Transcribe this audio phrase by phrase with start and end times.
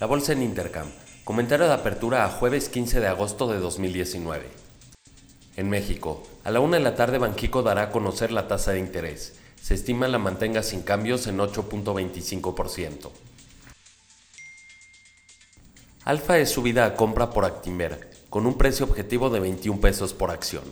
[0.00, 0.86] La bolsa en Intercam.
[1.24, 4.46] Comentario de apertura a jueves 15 de agosto de 2019.
[5.56, 8.78] En México, a la una de la tarde Banquico dará a conocer la tasa de
[8.78, 9.34] interés.
[9.60, 13.10] Se estima la mantenga sin cambios en 8.25%.
[16.04, 20.30] Alfa es subida a compra por Actimer, con un precio objetivo de 21 pesos por
[20.30, 20.62] acción.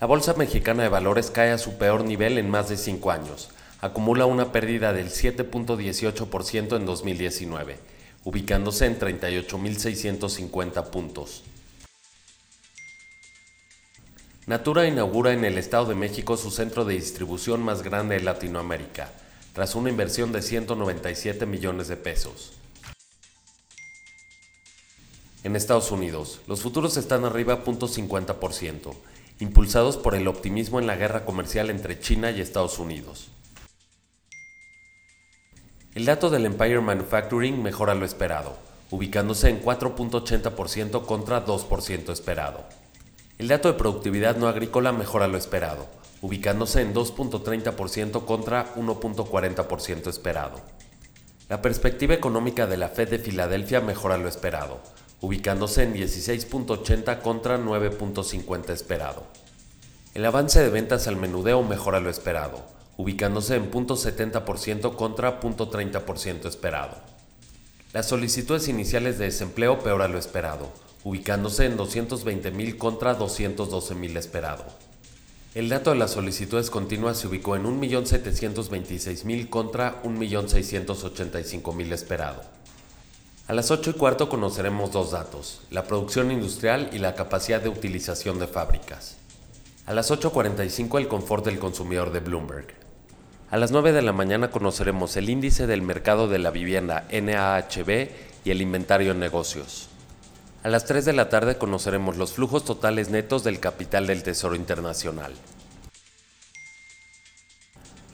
[0.00, 3.48] La Bolsa Mexicana de Valores cae a su peor nivel en más de 5 años
[3.84, 7.78] acumula una pérdida del 7.18% en 2019,
[8.24, 11.42] ubicándose en 38.650 puntos.
[14.46, 19.12] Natura inaugura en el Estado de México su centro de distribución más grande de Latinoamérica,
[19.52, 22.54] tras una inversión de 197 millones de pesos.
[25.42, 28.94] En Estados Unidos, los futuros están arriba 0.50%,
[29.40, 33.33] impulsados por el optimismo en la guerra comercial entre China y Estados Unidos.
[35.94, 38.56] El dato del Empire Manufacturing mejora lo esperado,
[38.90, 42.64] ubicándose en 4.80% contra 2% esperado.
[43.38, 45.86] El dato de productividad no agrícola mejora lo esperado,
[46.20, 50.60] ubicándose en 2.30% contra 1.40% esperado.
[51.48, 54.80] La perspectiva económica de la Fed de Filadelfia mejora lo esperado,
[55.20, 59.22] ubicándose en 16.80 contra 9.50 esperado.
[60.12, 62.64] El avance de ventas al menudeo mejora lo esperado,
[62.96, 66.96] ubicándose en 0.70% contra 0.30% esperado.
[67.92, 70.72] Las solicitudes iniciales de desempleo peor a lo esperado,
[71.04, 74.64] ubicándose en 220.000 contra 212.000 esperado.
[75.54, 82.42] El dato de las solicitudes continuas se ubicó en 1.726.000 contra 1.685.000 esperado.
[83.46, 87.68] A las 8 y cuarto conoceremos dos datos, la producción industrial y la capacidad de
[87.68, 89.18] utilización de fábricas.
[89.86, 92.83] A las 8.45 el confort del consumidor de Bloomberg.
[93.50, 98.08] A las 9 de la mañana conoceremos el índice del mercado de la vivienda NAHB
[98.44, 99.88] y el inventario en negocios.
[100.62, 104.56] A las 3 de la tarde conoceremos los flujos totales netos del capital del Tesoro
[104.56, 105.32] Internacional.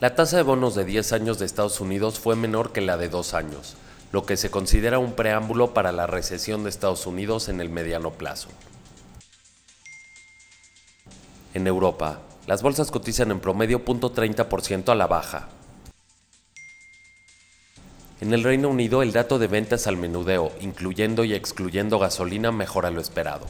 [0.00, 3.08] La tasa de bonos de 10 años de Estados Unidos fue menor que la de
[3.08, 3.76] 2 años,
[4.12, 8.10] lo que se considera un preámbulo para la recesión de Estados Unidos en el mediano
[8.10, 8.48] plazo.
[11.54, 15.48] En Europa, las bolsas cotizan en promedio 0.30% a la baja.
[18.20, 22.90] En el Reino Unido, el dato de ventas al menudeo, incluyendo y excluyendo gasolina, mejora
[22.90, 23.46] lo esperado.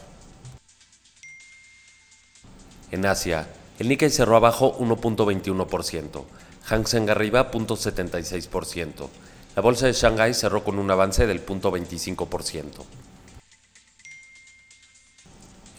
[2.93, 3.49] En Asia,
[3.79, 6.25] el Nikkei cerró abajo 1.21%,
[6.67, 9.09] Hang Seng arriba 0.76%.
[9.57, 12.65] La bolsa de Shanghai cerró con un avance del 0.25%.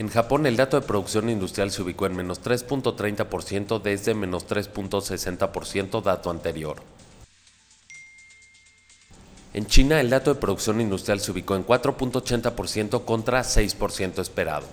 [0.02, 6.02] En Japón el dato de producción industrial se ubicó en menos 3.30% desde menos 3.60%
[6.02, 6.78] dato anterior.
[9.54, 14.66] En China el dato de producción industrial se ubicó en 4.80% contra 6% esperado.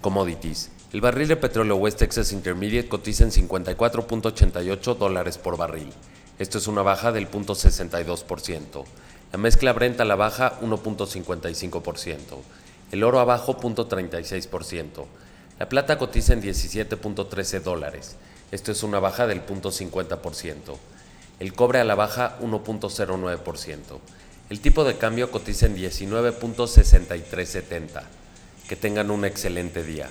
[0.00, 0.70] Commodities.
[0.92, 5.92] El barril de petróleo West Texas Intermediate cotiza en 54.88 dólares por barril.
[6.38, 8.84] Esto es una baja del 0.62%.
[9.30, 12.16] La mezcla Brent a la baja 1.55%.
[12.92, 15.04] El oro abajo 0.36%.
[15.58, 18.16] La plata cotiza en 17.13 dólares.
[18.52, 20.78] Esto es una baja del 0.50%.
[21.40, 23.76] El cobre a la baja 1.09%.
[24.48, 28.04] El tipo de cambio cotiza en 19.6370.
[28.66, 30.08] Que tengan un excelente día.